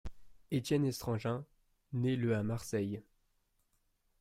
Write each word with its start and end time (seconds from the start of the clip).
Étienne 0.49 0.83
Estrangin 0.85 1.45
naît 1.93 2.15
le 2.15 2.35
à 2.35 2.41
Marseille. 2.41 3.03